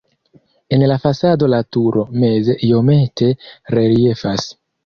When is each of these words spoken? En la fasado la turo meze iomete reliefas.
En 0.77 0.85
la 0.91 0.95
fasado 1.03 1.49
la 1.55 1.59
turo 1.77 2.07
meze 2.25 2.57
iomete 2.71 3.31
reliefas. 3.77 4.51